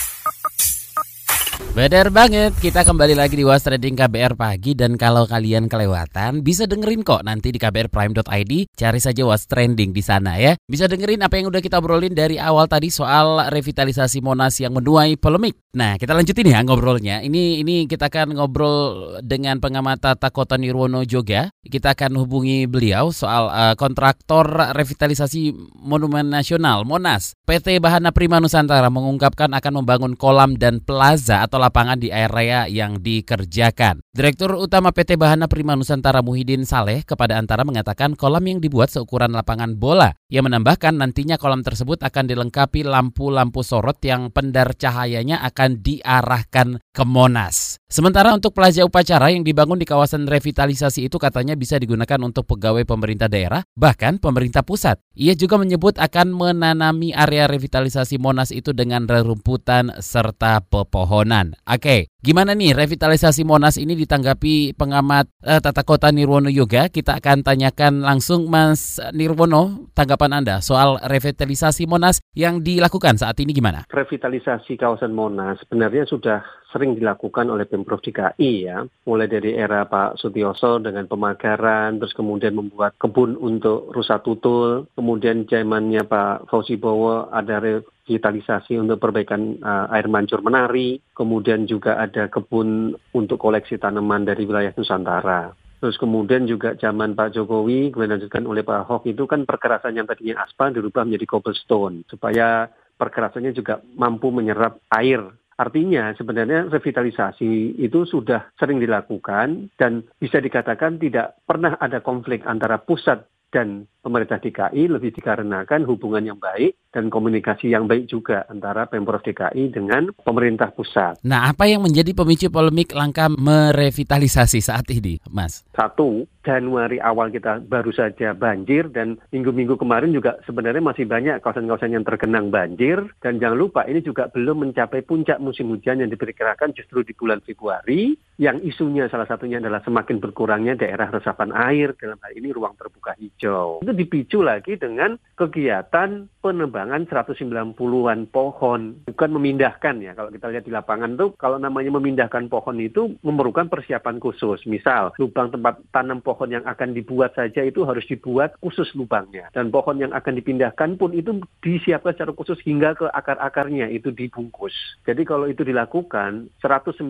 Benar 1.79 2.11
banget, 2.11 2.59
kita 2.59 2.83
kembali 2.83 3.15
lagi 3.15 3.39
di 3.39 3.47
Was 3.47 3.63
Trading 3.63 3.95
KBR 3.95 4.35
Pagi 4.35 4.75
dan 4.75 4.99
kalau 4.99 5.23
kalian 5.23 5.71
kelewatan 5.71 6.43
bisa 6.43 6.67
dengerin 6.67 7.07
kok 7.07 7.23
nanti 7.23 7.55
di 7.55 7.59
kbrprime.id, 7.61 8.75
cari 8.75 8.99
saja 8.99 9.23
Was 9.23 9.47
Trending 9.47 9.95
di 9.95 10.03
sana 10.03 10.35
ya. 10.35 10.59
Bisa 10.67 10.91
dengerin 10.91 11.23
apa 11.23 11.39
yang 11.39 11.47
udah 11.47 11.63
kita 11.63 11.79
obrolin 11.79 12.11
dari 12.11 12.35
awal 12.35 12.67
tadi 12.67 12.91
soal 12.91 13.47
revitalisasi 13.47 14.19
Monas 14.19 14.59
yang 14.59 14.75
menuai 14.75 15.15
polemik. 15.15 15.55
Nah, 15.79 15.95
kita 15.95 16.11
lanjutin 16.11 16.51
ya 16.51 16.59
ngobrolnya. 16.67 17.23
Ini 17.23 17.63
ini 17.63 17.87
kita 17.87 18.11
akan 18.11 18.35
ngobrol 18.35 18.75
dengan 19.23 19.63
pengamat 19.63 20.03
tata 20.03 20.35
kota 20.35 20.59
Nirwono 20.59 21.07
Joga. 21.07 21.47
Kita 21.63 21.95
akan 21.95 22.19
hubungi 22.19 22.67
beliau 22.67 23.15
soal 23.15 23.47
uh, 23.47 23.75
kontraktor 23.79 24.75
revitalisasi 24.75 25.55
Monumen 25.79 26.27
Nasional 26.27 26.83
Monas. 26.83 27.39
PT 27.47 27.79
Bahana 27.79 28.11
Prima 28.11 28.43
Nusantara 28.43 28.91
mengungkapkan 28.91 29.47
akan 29.55 29.79
membangun 29.79 30.19
kolam 30.19 30.59
dan 30.59 30.83
plaza 30.83 31.47
atau 31.47 31.68
lapangan 31.69 32.01
di 32.01 32.11
area 32.11 32.67
yang 32.67 32.99
dikerjakan. 32.99 34.03
Direktur 34.11 34.59
Utama 34.59 34.91
PT 34.91 35.15
Bahana 35.15 35.47
Prima 35.47 35.77
Nusantara 35.79 36.19
Muhyiddin 36.19 36.67
Saleh 36.67 37.07
kepada 37.07 37.39
Antara 37.39 37.63
mengatakan 37.63 38.19
kolam 38.19 38.43
yang 38.43 38.59
dibuat 38.59 38.91
seukuran 38.91 39.31
lapangan 39.31 39.79
bola. 39.79 40.11
Ia 40.27 40.43
menambahkan 40.43 40.99
nantinya 40.99 41.39
kolam 41.39 41.63
tersebut 41.63 42.03
akan 42.03 42.27
dilengkapi 42.27 42.83
lampu-lampu 42.83 43.63
sorot 43.63 44.03
yang 44.03 44.35
pendar 44.35 44.75
cahayanya 44.75 45.39
akan 45.47 45.79
diarahkan 45.79 46.83
ke 46.91 47.03
Monas. 47.07 47.78
Sementara 47.89 48.37
untuk 48.37 48.53
plaza 48.53 48.85
upacara 48.85 49.33
yang 49.33 49.41
dibangun 49.41 49.81
di 49.81 49.81
kawasan 49.81 50.29
revitalisasi 50.29 51.09
itu 51.09 51.17
katanya 51.17 51.57
bisa 51.57 51.73
digunakan 51.81 52.21
untuk 52.21 52.45
pegawai 52.45 52.85
pemerintah 52.85 53.25
daerah, 53.25 53.65
bahkan 53.73 54.21
pemerintah 54.21 54.61
pusat. 54.61 55.01
Ia 55.17 55.33
juga 55.33 55.57
menyebut 55.57 55.97
akan 55.97 56.37
menanami 56.37 57.17
area 57.17 57.49
revitalisasi 57.49 58.21
Monas 58.21 58.53
itu 58.53 58.77
dengan 58.77 59.09
rerumputan 59.09 59.89
serta 60.05 60.61
pepohonan. 60.69 61.57
Oke, 61.65 62.13
gimana 62.21 62.53
nih 62.53 62.77
revitalisasi 62.77 63.41
Monas 63.41 63.81
ini 63.81 63.97
ditanggapi 63.97 64.77
pengamat 64.77 65.25
eh, 65.41 65.57
tata 65.57 65.81
kota 65.81 66.13
Nirwono 66.13 66.53
Yoga? 66.53 66.93
Kita 66.93 67.17
akan 67.17 67.41
tanyakan 67.41 68.05
langsung 68.05 68.53
Mas 68.53 69.01
Nirwono 69.17 69.89
tanggapan 69.97 70.45
Anda 70.45 70.61
soal 70.61 71.01
revitalisasi 71.01 71.89
Monas 71.89 72.21
yang 72.37 72.61
dilakukan 72.61 73.17
saat 73.17 73.41
ini 73.41 73.49
gimana? 73.49 73.89
Revitalisasi 73.89 74.77
kawasan 74.77 75.09
Monas 75.09 75.57
sebenarnya 75.65 76.05
sudah 76.05 76.45
sering 76.69 76.93
dilakukan 76.93 77.49
oleh 77.49 77.65
Pemprov 77.79 78.03
DKI 78.03 78.51
ya, 78.67 78.83
mulai 79.07 79.31
dari 79.31 79.55
era 79.55 79.87
Pak 79.87 80.19
Sutioso 80.19 80.83
dengan 80.83 81.07
pemagaran, 81.07 81.95
terus 81.95 82.11
kemudian 82.11 82.59
membuat 82.59 82.99
kebun 82.99 83.39
untuk 83.39 83.95
rusa 83.95 84.19
tutul, 84.19 84.91
kemudian 84.99 85.47
zamannya 85.47 86.03
Pak 86.03 86.51
Fauzi 86.51 86.75
Bowo 86.75 87.31
ada 87.31 87.63
revitalisasi 87.63 88.75
untuk 88.75 88.99
perbaikan 88.99 89.55
uh, 89.63 89.87
air 89.95 90.11
mancur 90.11 90.43
menari, 90.43 90.99
kemudian 91.15 91.63
juga 91.63 91.95
ada 91.95 92.27
kebun 92.27 92.99
untuk 93.15 93.39
koleksi 93.39 93.79
tanaman 93.79 94.27
dari 94.27 94.43
wilayah 94.43 94.75
Nusantara. 94.75 95.55
Terus 95.79 95.95
kemudian 95.95 96.43
juga 96.43 96.75
zaman 96.75 97.15
Pak 97.15 97.39
Jokowi, 97.39 97.95
kemudian 97.95 98.19
dilanjutkan 98.19 98.43
oleh 98.43 98.67
Pak 98.67 98.83
Ahok 98.83 99.07
itu 99.07 99.23
kan 99.23 99.47
perkerasan 99.47 99.95
yang 99.95 100.11
tadinya 100.11 100.43
aspal 100.43 100.75
dirubah 100.75 101.07
menjadi 101.07 101.39
cobblestone 101.39 102.03
supaya 102.11 102.67
perkerasannya 102.99 103.55
juga 103.55 103.79
mampu 103.95 104.27
menyerap 104.27 104.83
air 104.91 105.23
Artinya 105.59 106.15
sebenarnya 106.15 106.71
revitalisasi 106.71 107.83
itu 107.83 108.07
sudah 108.07 108.47
sering 108.55 108.79
dilakukan 108.79 109.75
dan 109.75 110.07
bisa 110.15 110.39
dikatakan 110.39 110.95
tidak 111.03 111.35
pernah 111.43 111.75
ada 111.83 111.99
konflik 111.99 112.47
antara 112.47 112.79
pusat 112.79 113.27
dan 113.49 113.89
pemerintah 113.99 114.39
DKI 114.39 114.89
lebih 114.89 115.11
dikarenakan 115.11 115.83
hubungan 115.85 116.23
yang 116.23 116.39
baik 116.39 116.77
dan 116.93 117.11
komunikasi 117.11 117.69
yang 117.69 117.85
baik 117.85 118.09
juga 118.09 118.47
antara 118.47 118.87
Pemprov 118.87 119.21
DKI 119.21 119.73
dengan 119.73 120.09
pemerintah 120.23 120.71
pusat. 120.73 121.19
Nah, 121.25 121.51
apa 121.51 121.67
yang 121.67 121.83
menjadi 121.83 122.15
pemicu 122.15 122.47
polemik 122.49 122.95
langkah 122.95 123.27
merevitalisasi 123.29 124.63
saat 124.63 124.87
ini, 124.89 125.21
Mas? 125.29 125.65
Satu, 125.75 126.25
Januari 126.39 126.97
awal 127.03 127.29
kita 127.29 127.61
baru 127.61 127.91
saja 127.91 128.31
banjir 128.33 128.89
dan 128.89 129.19
minggu-minggu 129.29 129.75
kemarin 129.75 130.15
juga 130.15 130.39
sebenarnya 130.47 130.81
masih 130.81 131.05
banyak 131.05 131.43
kawasan-kawasan 131.43 131.93
yang 131.93 132.07
tergenang 132.07 132.49
banjir 132.49 133.03
dan 133.19 133.37
jangan 133.37 133.59
lupa 133.59 133.83
ini 133.85 133.99
juga 133.99 134.31
belum 134.31 134.65
mencapai 134.65 135.03
puncak 135.03 135.37
musim 135.43 135.69
hujan 135.69 135.99
yang 135.99 136.09
diperkirakan 136.09 136.71
justru 136.73 137.03
di 137.03 137.11
bulan 137.13 137.43
Februari 137.43 138.15
yang 138.39 138.63
isunya 138.63 139.11
salah 139.11 139.27
satunya 139.27 139.59
adalah 139.59 139.83
semakin 139.83 140.23
berkurangnya 140.23 140.79
daerah 140.79 141.11
resapan 141.11 141.51
air 141.51 141.91
dalam 141.99 142.15
hal 142.23 142.31
ini 142.31 142.55
ruang 142.55 142.71
terbuka 142.79 143.11
hijau. 143.19 143.83
Itu 143.83 143.91
dipicu 143.91 144.39
lagi 144.39 144.79
dengan 144.79 145.19
kegiatan 145.35 146.31
penebangan 146.39 147.03
190-an 147.11 148.31
pohon, 148.31 149.03
bukan 149.11 149.29
memindahkan 149.35 149.99
ya. 149.99 150.15
Kalau 150.15 150.31
kita 150.31 150.55
lihat 150.55 150.63
di 150.63 150.71
lapangan 150.71 151.19
tuh 151.19 151.35
kalau 151.35 151.59
namanya 151.59 151.91
memindahkan 151.99 152.47
pohon 152.47 152.79
itu 152.79 153.19
memerlukan 153.27 153.67
persiapan 153.67 154.23
khusus. 154.23 154.63
Misal 154.63 155.11
lubang 155.19 155.51
tempat 155.51 155.83
tanam 155.91 156.23
pohon 156.23 156.47
yang 156.47 156.63
akan 156.63 156.95
dibuat 156.95 157.35
saja 157.35 157.59
itu 157.59 157.83
harus 157.83 158.07
dibuat 158.07 158.55
khusus 158.63 158.87
lubangnya 158.95 159.51
dan 159.51 159.67
pohon 159.67 159.99
yang 159.99 160.15
akan 160.15 160.39
dipindahkan 160.39 160.95
pun 160.95 161.11
itu 161.11 161.43
disiapkan 161.59 162.15
secara 162.15 162.31
khusus 162.31 162.55
hingga 162.63 162.95
ke 162.95 163.11
akar-akarnya 163.11 163.91
itu 163.91 164.15
dibungkus. 164.15 164.71
Jadi 165.03 165.27
kalau 165.27 165.51
itu 165.51 165.67
dilakukan 165.67 166.47
190 166.63 167.03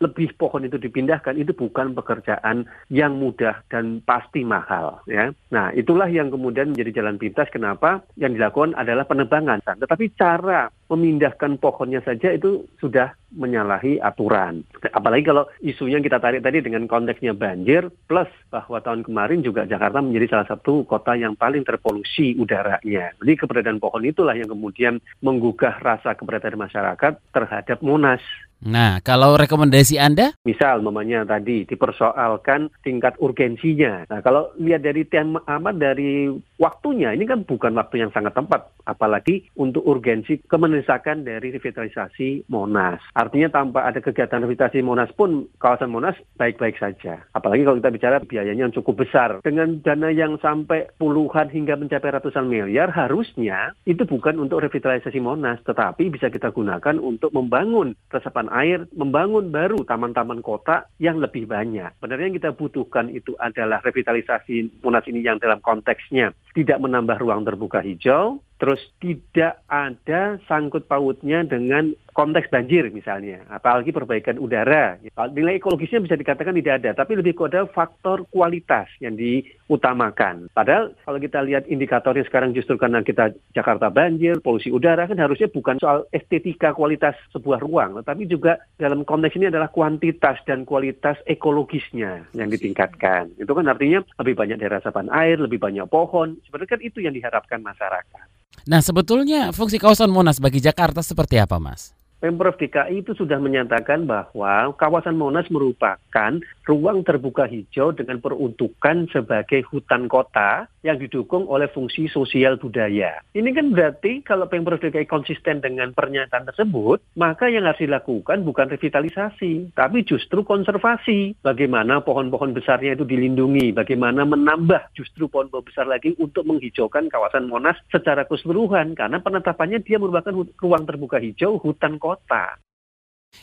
lebih 0.00 0.28
pohon 0.40 0.53
itu 0.62 0.78
dipindahkan 0.78 1.34
itu 1.34 1.50
bukan 1.50 1.98
pekerjaan 1.98 2.70
yang 2.86 3.18
mudah 3.18 3.66
dan 3.66 3.98
pasti 4.06 4.46
mahal 4.46 5.02
ya. 5.10 5.34
Nah, 5.50 5.74
itulah 5.74 6.06
yang 6.06 6.30
kemudian 6.30 6.70
menjadi 6.70 7.02
jalan 7.02 7.18
pintas 7.18 7.50
kenapa 7.50 8.06
yang 8.14 8.38
dilakukan 8.38 8.78
adalah 8.78 9.02
penebangan. 9.02 9.58
Tetapi 9.66 10.14
cara 10.14 10.70
memindahkan 10.86 11.58
pohonnya 11.58 12.04
saja 12.04 12.30
itu 12.30 12.68
sudah 12.78 13.16
menyalahi 13.34 13.98
aturan. 13.98 14.62
Apalagi 14.94 15.26
kalau 15.26 15.50
isunya 15.58 15.98
kita 15.98 16.22
tarik 16.22 16.44
tadi 16.44 16.62
dengan 16.62 16.86
konteksnya 16.86 17.34
banjir, 17.34 17.90
plus 18.06 18.30
bahwa 18.52 18.78
tahun 18.78 19.02
kemarin 19.02 19.42
juga 19.42 19.66
Jakarta 19.66 19.98
menjadi 19.98 20.38
salah 20.38 20.48
satu 20.54 20.86
kota 20.86 21.18
yang 21.18 21.34
paling 21.34 21.66
terpolusi 21.66 22.38
udaranya. 22.38 23.10
Jadi 23.18 23.32
keberadaan 23.34 23.82
pohon 23.82 24.06
itulah 24.06 24.38
yang 24.38 24.46
kemudian 24.46 25.02
menggugah 25.18 25.82
rasa 25.82 26.14
keberadaan 26.14 26.62
masyarakat 26.62 27.12
terhadap 27.34 27.78
Monas. 27.82 28.22
Nah, 28.64 29.04
kalau 29.04 29.36
rekomendasi 29.36 30.00
Anda? 30.00 30.32
Misal, 30.48 30.80
mamanya 30.80 31.28
tadi 31.28 31.68
dipersoalkan 31.68 32.72
tingkat 32.80 33.12
urgensinya. 33.20 34.08
Nah, 34.08 34.24
kalau 34.24 34.56
lihat 34.56 34.80
dari 34.80 35.04
tema 35.04 35.44
amat 35.44 35.76
dari 35.76 36.32
waktunya, 36.56 37.12
ini 37.12 37.28
kan 37.28 37.44
bukan 37.44 37.76
waktu 37.76 38.00
yang 38.00 38.10
sangat 38.16 38.32
tepat. 38.32 38.72
Apalagi 38.88 39.52
untuk 39.60 39.84
urgensi 39.84 40.40
kemendesakan 40.48 41.28
dari 41.28 41.52
revitalisasi 41.52 42.48
Monas. 42.48 43.04
Artinya 43.12 43.52
tanpa 43.52 43.84
ada 43.84 44.00
kegiatan 44.00 44.40
revitalisasi 44.40 44.80
Monas 44.80 45.12
pun, 45.12 45.44
kawasan 45.60 45.92
Monas 45.92 46.16
baik-baik 46.40 46.80
saja. 46.80 47.20
Apalagi 47.36 47.68
kalau 47.68 47.76
kita 47.84 47.92
bicara 47.92 48.16
biayanya 48.24 48.64
yang 48.64 48.76
cukup 48.76 49.04
besar. 49.04 49.44
Dengan 49.44 49.84
dana 49.84 50.08
yang 50.08 50.40
sampai 50.40 50.88
puluhan 50.96 51.52
hingga 51.52 51.76
mencapai 51.76 52.16
ratusan 52.16 52.48
miliar, 52.48 52.88
harusnya 52.88 53.76
itu 53.84 54.08
bukan 54.08 54.40
untuk 54.40 54.64
revitalisasi 54.64 55.20
Monas, 55.20 55.60
tetapi 55.68 56.08
bisa 56.08 56.32
kita 56.32 56.48
gunakan 56.48 56.96
untuk 56.96 57.28
membangun 57.36 57.92
resapan 58.08 58.53
air, 58.54 58.86
membangun 58.94 59.50
baru 59.50 59.82
taman-taman 59.82 60.38
kota 60.38 60.86
yang 61.02 61.18
lebih 61.18 61.50
banyak. 61.50 61.90
Sebenarnya 61.98 62.26
yang 62.30 62.38
kita 62.38 62.50
butuhkan 62.54 63.10
itu 63.10 63.34
adalah 63.42 63.82
revitalisasi 63.82 64.80
Monas 64.80 65.04
ini 65.10 65.26
yang 65.26 65.42
dalam 65.42 65.58
konteksnya 65.58 66.30
tidak 66.54 66.78
menambah 66.78 67.18
ruang 67.18 67.42
terbuka 67.42 67.82
hijau, 67.82 68.38
terus 68.64 68.80
tidak 68.96 69.60
ada 69.68 70.40
sangkut 70.48 70.88
pautnya 70.88 71.44
dengan 71.44 71.92
konteks 72.16 72.48
banjir 72.48 72.88
misalnya, 72.94 73.44
apalagi 73.52 73.92
perbaikan 73.92 74.40
udara. 74.40 74.96
Nilai 75.34 75.60
ekologisnya 75.60 76.00
bisa 76.00 76.16
dikatakan 76.16 76.56
tidak 76.56 76.80
ada, 76.80 77.04
tapi 77.04 77.18
lebih 77.18 77.36
kepada 77.36 77.68
faktor 77.68 78.24
kualitas 78.32 78.88
yang 79.04 79.18
diutamakan. 79.20 80.48
Padahal 80.54 80.96
kalau 81.04 81.18
kita 81.20 81.44
lihat 81.44 81.68
indikatornya 81.68 82.24
sekarang 82.24 82.56
justru 82.56 82.80
karena 82.80 83.04
kita 83.04 83.36
Jakarta 83.52 83.92
banjir, 83.92 84.40
polusi 84.40 84.72
udara 84.72 85.04
kan 85.10 85.20
harusnya 85.20 85.50
bukan 85.52 85.76
soal 85.82 86.08
estetika 86.14 86.72
kualitas 86.72 87.18
sebuah 87.36 87.60
ruang, 87.60 88.00
tetapi 88.00 88.30
juga 88.30 88.62
dalam 88.80 89.04
konteks 89.04 89.36
ini 89.36 89.52
adalah 89.52 89.68
kuantitas 89.68 90.40
dan 90.48 90.64
kualitas 90.64 91.20
ekologisnya 91.28 92.30
yang 92.32 92.48
ditingkatkan. 92.48 93.36
Itu 93.36 93.52
kan 93.52 93.68
artinya 93.68 94.00
lebih 94.22 94.38
banyak 94.38 94.56
daerah 94.56 94.80
resapan 94.80 95.10
air, 95.12 95.36
lebih 95.36 95.58
banyak 95.58 95.84
pohon. 95.90 96.38
Sebenarnya 96.46 96.78
kan 96.78 96.80
itu 96.80 97.02
yang 97.02 97.12
diharapkan 97.12 97.60
masyarakat. 97.60 98.23
Nah, 98.64 98.80
sebetulnya 98.80 99.52
fungsi 99.52 99.76
kawasan 99.76 100.08
Monas 100.08 100.40
bagi 100.40 100.60
Jakarta 100.60 101.04
seperti 101.04 101.36
apa, 101.36 101.60
Mas? 101.60 101.92
Pemprov 102.24 102.56
DKI 102.56 103.04
itu 103.04 103.12
sudah 103.12 103.36
menyatakan 103.36 104.08
bahwa 104.08 104.72
kawasan 104.80 105.20
Monas 105.20 105.44
merupakan 105.52 106.32
ruang 106.64 107.04
terbuka 107.04 107.44
hijau 107.44 107.92
dengan 107.92 108.16
peruntukan 108.16 109.12
sebagai 109.12 109.60
hutan 109.68 110.08
kota 110.08 110.64
yang 110.80 110.96
didukung 110.96 111.44
oleh 111.44 111.68
fungsi 111.68 112.08
sosial 112.08 112.56
budaya. 112.56 113.20
Ini 113.36 113.52
kan 113.52 113.76
berarti 113.76 114.24
kalau 114.24 114.48
Pemprov 114.48 114.80
DKI 114.80 115.04
konsisten 115.04 115.60
dengan 115.60 115.92
pernyataan 115.92 116.48
tersebut, 116.48 117.04
maka 117.12 117.52
yang 117.52 117.68
harus 117.68 117.84
dilakukan 117.84 118.40
bukan 118.40 118.72
revitalisasi, 118.72 119.76
tapi 119.76 120.08
justru 120.08 120.48
konservasi. 120.48 121.36
Bagaimana 121.44 122.00
pohon-pohon 122.00 122.56
besarnya 122.56 122.96
itu 122.96 123.04
dilindungi, 123.04 123.76
bagaimana 123.76 124.24
menambah 124.24 124.96
justru 124.96 125.28
pohon-pohon 125.28 125.68
besar 125.68 125.84
lagi 125.84 126.16
untuk 126.16 126.48
menghijaukan 126.48 127.12
kawasan 127.12 127.52
Monas 127.52 127.76
secara 127.92 128.24
keseluruhan, 128.24 128.96
karena 128.96 129.20
penetapannya 129.20 129.84
dia 129.84 130.00
merupakan 130.00 130.32
ruang 130.56 130.88
terbuka 130.88 131.20
hijau 131.20 131.60
hutan 131.60 132.00
kota 132.00 132.13
kota. 132.14 132.62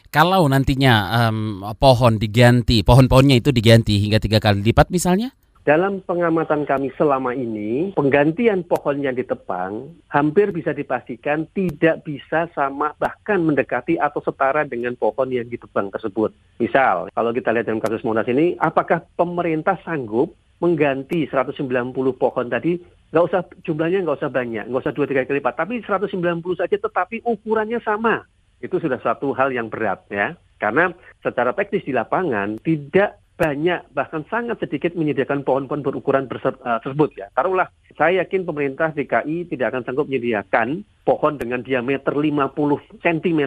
Kalau 0.07 0.47
nantinya 0.47 1.27
um, 1.27 1.63
pohon 1.75 2.15
diganti, 2.15 2.83
pohon-pohonnya 2.83 3.43
itu 3.43 3.51
diganti 3.51 3.99
hingga 3.99 4.23
tiga 4.23 4.39
kali 4.39 4.63
lipat 4.63 4.87
misalnya? 4.87 5.35
Dalam 5.61 6.01
pengamatan 6.01 6.65
kami 6.65 6.89
selama 6.97 7.37
ini, 7.37 7.93
penggantian 7.93 8.65
pohon 8.65 8.97
yang 8.97 9.13
ditebang 9.13 9.93
hampir 10.09 10.49
bisa 10.49 10.73
dipastikan 10.73 11.45
tidak 11.53 12.01
bisa 12.01 12.49
sama 12.57 12.97
bahkan 12.97 13.45
mendekati 13.45 14.01
atau 14.01 14.25
setara 14.25 14.65
dengan 14.65 14.97
pohon 14.97 15.29
yang 15.29 15.45
ditebang 15.45 15.93
tersebut. 15.93 16.33
Misal, 16.57 17.13
kalau 17.13 17.29
kita 17.29 17.53
lihat 17.53 17.69
dalam 17.69 17.77
kasus 17.77 18.01
Monas 18.01 18.25
ini, 18.25 18.57
apakah 18.57 19.05
pemerintah 19.13 19.77
sanggup 19.85 20.33
mengganti 20.65 21.29
190 21.29 21.93
pohon 22.17 22.47
tadi 22.49 22.81
nggak 23.13 23.25
usah 23.29 23.41
jumlahnya 23.61 24.01
nggak 24.01 24.17
usah 24.17 24.31
banyak, 24.33 24.65
nggak 24.65 24.81
usah 24.81 24.95
dua 24.97 25.05
tiga 25.05 25.29
kali 25.29 25.45
lipat, 25.45 25.61
tapi 25.61 25.85
190 25.85 26.09
saja 26.57 26.73
tetapi 26.73 27.21
ukurannya 27.21 27.77
sama 27.85 28.25
itu 28.61 28.77
sudah 28.77 29.01
satu 29.01 29.33
hal 29.33 29.51
yang 29.51 29.67
berat 29.67 30.05
ya. 30.07 30.37
Karena 30.61 30.93
secara 31.25 31.57
teknis 31.57 31.85
di 31.85 31.93
lapangan 31.93 32.61
tidak 32.61 33.17
banyak 33.41 33.81
bahkan 33.97 34.21
sangat 34.29 34.61
sedikit 34.61 34.93
menyediakan 34.93 35.41
pohon-pohon 35.41 35.81
berukuran 35.81 36.29
uh, 36.29 36.77
tersebut 36.85 37.09
ya. 37.17 37.25
Taruhlah 37.33 37.73
saya 37.97 38.21
yakin 38.21 38.45
pemerintah 38.45 38.93
DKI 38.93 39.49
tidak 39.49 39.73
akan 39.73 39.81
sanggup 39.81 40.05
menyediakan 40.05 40.85
pohon 41.01 41.41
dengan 41.41 41.65
diameter 41.65 42.13
50 42.13 42.53
cm 43.01 43.41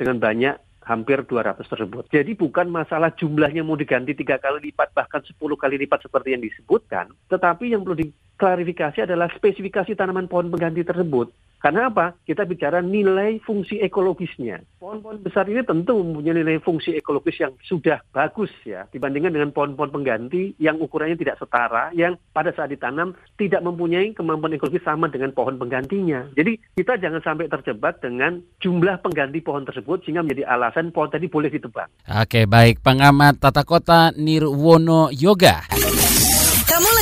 dengan 0.00 0.16
banyak 0.16 0.56
hampir 0.84 1.24
200 1.24 1.60
tersebut. 1.64 2.04
Jadi 2.12 2.36
bukan 2.36 2.68
masalah 2.68 3.12
jumlahnya 3.16 3.64
mau 3.64 3.76
diganti 3.76 4.12
tiga 4.12 4.36
kali 4.40 4.72
lipat 4.72 4.92
bahkan 4.92 5.20
10 5.24 5.36
kali 5.40 5.76
lipat 5.80 6.08
seperti 6.08 6.36
yang 6.36 6.44
disebutkan, 6.44 7.12
tetapi 7.28 7.72
yang 7.72 7.84
perlu 7.84 8.04
diklarifikasi 8.34 9.06
adalah 9.06 9.30
spesifikasi 9.30 9.94
tanaman 9.94 10.26
pohon 10.26 10.50
pengganti 10.50 10.82
tersebut. 10.82 11.30
Karena 11.64 11.88
apa? 11.88 12.12
Kita 12.28 12.44
bicara 12.44 12.84
nilai 12.84 13.40
fungsi 13.40 13.80
ekologisnya. 13.80 14.60
Pohon-pohon 14.76 15.24
besar 15.24 15.48
ini 15.48 15.64
tentu 15.64 15.96
mempunyai 15.96 16.44
nilai 16.44 16.60
fungsi 16.60 16.92
ekologis 16.92 17.40
yang 17.40 17.56
sudah 17.64 18.04
bagus 18.12 18.52
ya 18.68 18.84
dibandingkan 18.92 19.32
dengan 19.32 19.48
pohon-pohon 19.48 19.88
pengganti 19.88 20.52
yang 20.60 20.76
ukurannya 20.76 21.16
tidak 21.16 21.40
setara, 21.40 21.88
yang 21.96 22.20
pada 22.36 22.52
saat 22.52 22.68
ditanam 22.68 23.16
tidak 23.40 23.64
mempunyai 23.64 24.12
kemampuan 24.12 24.52
ekologis 24.52 24.84
sama 24.84 25.08
dengan 25.08 25.32
pohon 25.32 25.56
penggantinya. 25.56 26.28
Jadi 26.36 26.60
kita 26.76 27.00
jangan 27.00 27.24
sampai 27.24 27.48
terjebak 27.48 27.96
dengan 28.04 28.44
jumlah 28.60 29.00
pengganti 29.00 29.40
pohon 29.40 29.64
tersebut 29.64 30.04
sehingga 30.04 30.20
menjadi 30.20 30.44
alasan 30.44 30.92
pohon 30.92 31.08
tadi 31.08 31.32
boleh 31.32 31.48
ditebang. 31.48 31.88
Oke, 32.12 32.44
baik. 32.44 32.84
Pengamat 32.84 33.40
tata 33.40 33.64
kota 33.64 34.12
Nirwono 34.12 35.08
Yoga. 35.08 35.64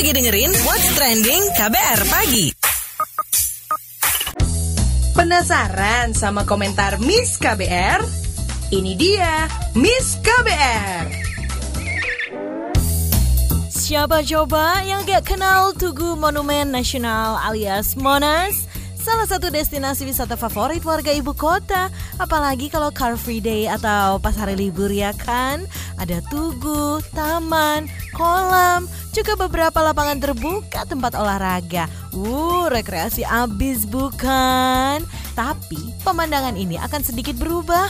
Lagi 0.03 0.19
dengerin 0.19 0.51
What's 0.67 0.99
Trending 0.99 1.43
KBR 1.55 2.01
Pagi. 2.11 2.47
Penasaran 5.15 6.11
sama 6.11 6.43
komentar 6.43 6.99
Miss 6.99 7.39
KBR? 7.39 8.03
Ini 8.75 8.99
dia 8.99 9.47
Miss 9.79 10.19
KBR. 10.19 11.07
Siapa 13.71 14.27
coba 14.27 14.83
yang 14.83 15.07
gak 15.07 15.23
kenal 15.23 15.71
Tugu 15.79 16.19
Monumen 16.19 16.75
Nasional 16.75 17.39
alias 17.39 17.95
Monas? 17.95 18.67
Salah 18.99 19.31
satu 19.31 19.55
destinasi 19.55 20.03
wisata 20.03 20.35
favorit 20.35 20.83
warga 20.83 21.15
ibu 21.15 21.31
kota 21.31 21.91
Apalagi 22.19 22.71
kalau 22.71 22.91
Car 22.91 23.15
Free 23.15 23.43
Day 23.43 23.71
atau 23.71 24.19
pas 24.23 24.35
hari 24.35 24.55
libur 24.55 24.91
ya 24.91 25.11
kan 25.15 25.63
Ada 25.99 26.23
tugu, 26.27 26.99
taman, 27.15 27.87
kolam 28.15 28.91
Juga 29.13 29.37
beberapa 29.37 29.85
lapangan 29.85 30.19
terbuka 30.25 30.89
tempat 30.89 31.13
olahraga 31.13 31.85
Uh, 32.13 32.69
rekreasi 32.69 33.25
abis 33.25 33.89
bukan? 33.89 35.01
Tapi 35.33 35.81
pemandangan 36.05 36.61
ini 36.61 36.77
akan 36.77 37.01
sedikit 37.01 37.41
berubah. 37.41 37.89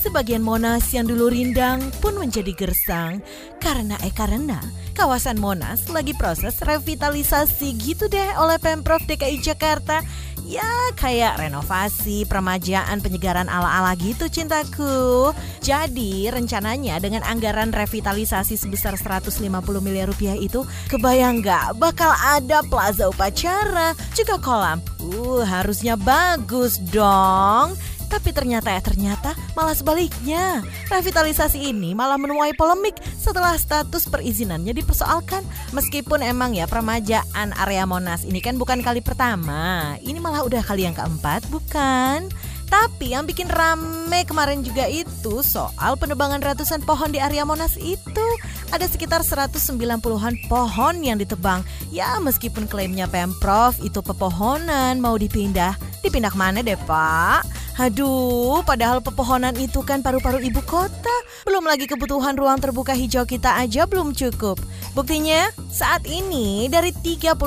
Sebagian 0.00 0.40
Monas 0.40 0.88
yang 0.94 1.04
dulu 1.04 1.28
rindang 1.28 1.84
pun 2.00 2.16
menjadi 2.16 2.54
gersang 2.56 3.20
karena 3.60 3.98
eh 4.00 4.14
karena 4.14 4.56
kawasan 4.96 5.36
Monas 5.36 5.90
lagi 5.92 6.16
proses 6.16 6.56
revitalisasi 6.64 7.76
gitu 7.76 8.08
deh 8.08 8.30
oleh 8.40 8.56
Pemprov 8.56 9.04
DKI 9.04 9.42
Jakarta 9.44 10.00
Ya 10.48 10.64
kayak 10.96 11.44
renovasi, 11.44 12.24
permajaan, 12.24 13.04
penyegaran 13.04 13.52
ala-ala 13.52 13.92
gitu 14.00 14.32
cintaku. 14.32 15.28
Jadi 15.60 16.32
rencananya 16.32 16.96
dengan 17.04 17.20
anggaran 17.28 17.68
revitalisasi 17.68 18.56
sebesar 18.56 18.96
150 18.96 19.44
miliar 19.84 20.08
rupiah 20.08 20.32
itu 20.40 20.64
kebayang 20.88 21.44
nggak 21.44 21.76
bakal 21.76 22.08
ada 22.16 22.64
plaza 22.64 23.12
upacara, 23.12 23.92
juga 24.16 24.40
kolam. 24.40 24.80
Uh 25.04 25.44
harusnya 25.44 26.00
bagus 26.00 26.80
dong. 26.80 27.76
Tapi 28.08 28.32
ternyata 28.32 28.72
ya 28.72 28.80
ternyata 28.80 29.36
malah 29.52 29.76
sebaliknya. 29.76 30.64
Revitalisasi 30.88 31.70
ini 31.70 31.92
malah 31.92 32.16
menuai 32.16 32.56
polemik 32.56 32.96
setelah 33.20 33.54
status 33.60 34.08
perizinannya 34.08 34.72
dipersoalkan. 34.72 35.44
Meskipun 35.76 36.24
emang 36.24 36.56
ya 36.56 36.64
permajaan 36.64 37.52
area 37.60 37.84
Monas 37.84 38.24
ini 38.24 38.40
kan 38.40 38.56
bukan 38.56 38.80
kali 38.80 39.04
pertama. 39.04 39.94
Ini 40.00 40.18
malah 40.18 40.42
udah 40.48 40.64
kali 40.64 40.88
yang 40.88 40.96
keempat, 40.96 41.44
bukan? 41.52 42.32
Tapi 42.68 43.16
yang 43.16 43.24
bikin 43.24 43.48
rame 43.48 44.28
kemarin 44.28 44.60
juga 44.60 44.84
itu 44.84 45.40
soal 45.40 45.96
penebangan 45.96 46.44
ratusan 46.44 46.84
pohon 46.84 47.08
di 47.08 47.16
area 47.16 47.48
Monas 47.48 47.80
itu. 47.80 48.26
Ada 48.68 48.84
sekitar 48.92 49.24
190-an 49.24 50.36
pohon 50.52 50.94
yang 51.00 51.16
ditebang. 51.16 51.64
Ya 51.88 52.20
meskipun 52.20 52.68
klaimnya 52.68 53.08
Pemprov 53.08 53.80
itu 53.80 54.04
pepohonan 54.04 55.00
mau 55.00 55.16
dipindah. 55.16 55.80
Dipindah 56.04 56.28
ke 56.28 56.36
mana 56.36 56.60
deh 56.60 56.76
Pak? 56.84 57.48
Aduh, 57.78 58.58
padahal 58.66 58.98
pepohonan 58.98 59.54
itu 59.54 59.86
kan 59.86 60.02
paru-paru 60.02 60.42
ibu 60.42 60.58
kota. 60.66 61.14
Belum 61.46 61.62
lagi 61.62 61.86
kebutuhan 61.86 62.34
ruang 62.34 62.58
terbuka 62.58 62.90
hijau 62.90 63.22
kita 63.22 63.54
aja 63.54 63.86
belum 63.86 64.18
cukup. 64.18 64.58
Buktinya, 64.98 65.46
saat 65.70 66.10
ini 66.10 66.66
dari 66.66 66.90
30% 66.90 67.38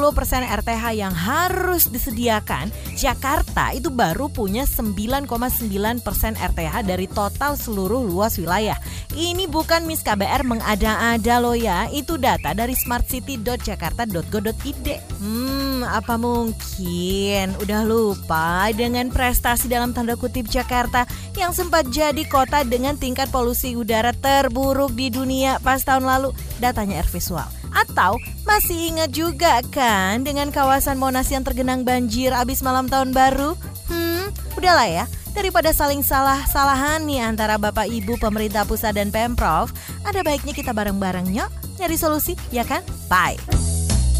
RTH 0.47 0.83
yang 0.95 1.11
harus 1.11 1.91
disediakan, 1.91 2.71
Jakarta 2.95 3.75
itu 3.75 3.91
baru 3.91 4.31
punya 4.31 4.63
9,9% 4.63 5.27
RTH 6.39 6.75
dari 6.87 7.11
total 7.11 7.59
seluruh 7.59 7.99
luas 7.99 8.39
wilayah. 8.39 8.79
Ini 9.11 9.51
bukan 9.51 9.83
Miss 9.83 9.99
KBR 9.99 10.47
mengada-ada 10.47 11.43
loh 11.43 11.59
ya, 11.59 11.91
itu 11.91 12.15
data 12.15 12.55
dari 12.55 12.79
smartcity.jakarta.go.id. 12.79 14.87
Hmm, 15.19 15.83
apa 15.83 16.15
mungkin 16.15 17.51
udah 17.59 17.83
lupa 17.83 18.71
dengan 18.71 19.11
prestasi 19.11 19.67
dalam 19.67 19.91
tanda 19.91 20.20
kutip 20.21 20.45
Jakarta 20.45 21.09
yang 21.33 21.49
sempat 21.57 21.89
jadi 21.89 22.21
kota 22.29 22.61
dengan 22.61 22.93
tingkat 22.93 23.33
polusi 23.33 23.73
udara 23.73 24.13
terburuk 24.13 24.93
di 24.93 25.09
dunia 25.09 25.57
pas 25.65 25.81
tahun 25.81 26.05
lalu, 26.05 26.29
datanya 26.61 27.01
Air 27.01 27.09
Visual. 27.09 27.49
Atau 27.73 28.21
masih 28.45 28.93
ingat 28.93 29.09
juga 29.09 29.65
kan 29.73 30.21
dengan 30.21 30.53
kawasan 30.53 31.01
Monas 31.01 31.33
yang 31.33 31.41
tergenang 31.41 31.81
banjir 31.81 32.29
abis 32.35 32.61
malam 32.61 32.85
tahun 32.85 33.09
baru? 33.15 33.57
Hmm, 33.89 34.29
udahlah 34.53 34.85
ya. 34.85 35.05
Daripada 35.31 35.71
saling 35.71 36.03
salah-salahan 36.03 37.07
nih 37.07 37.23
antara 37.23 37.55
Bapak 37.55 37.87
Ibu 37.87 38.19
pemerintah 38.19 38.67
pusat 38.67 38.99
dan 38.99 39.15
Pemprov, 39.15 39.71
ada 40.03 40.19
baiknya 40.21 40.51
kita 40.51 40.75
bareng-bareng 40.75 41.31
yuk 41.31 41.47
nyari 41.79 41.95
solusi, 41.95 42.35
ya 42.51 42.67
kan? 42.67 42.83
Bye. 43.07 43.70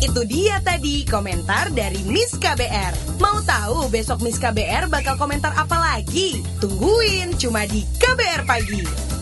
Itu 0.02 0.26
dia 0.26 0.58
tadi 0.66 1.06
komentar 1.06 1.70
dari 1.78 2.02
Miss 2.10 2.34
KBR. 2.34 3.22
Mau 3.22 3.38
tahu 3.46 3.86
besok 3.86 4.26
Miss 4.26 4.42
KBR 4.42 4.90
bakal 4.90 5.14
komentar 5.14 5.54
apa 5.54 5.78
lagi? 5.78 6.42
Tungguin 6.58 7.38
cuma 7.38 7.70
di 7.70 7.86
KBR 8.02 8.42
Pagi. 8.50 9.21